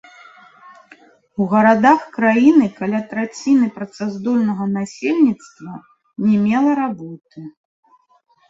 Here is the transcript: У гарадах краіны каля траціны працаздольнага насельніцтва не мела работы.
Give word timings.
У 1.43 1.45
гарадах 1.51 1.99
краіны 2.15 2.65
каля 2.79 3.01
траціны 3.11 3.67
працаздольнага 3.77 4.63
насельніцтва 4.79 5.73
не 6.27 6.37
мела 6.47 6.71
работы. 6.83 7.39